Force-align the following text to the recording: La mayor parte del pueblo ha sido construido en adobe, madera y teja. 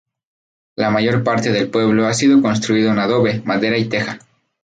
La 0.75 0.89
mayor 0.89 1.23
parte 1.23 1.51
del 1.51 1.69
pueblo 1.69 2.07
ha 2.07 2.15
sido 2.15 2.41
construido 2.41 2.89
en 2.91 2.97
adobe, 2.97 3.43
madera 3.45 3.77
y 3.77 3.85
teja. 3.87 4.17